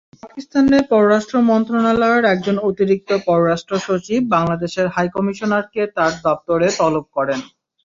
[0.21, 7.39] পাকিস্তানের পররাষ্ট্র মন্ত্রণালয়ের একজন অতিরিক্ত পররাষ্ট্রসচিব বাংলাদেশের হাইকমিশনারকে তাঁর দপ্তরে তলব করেন।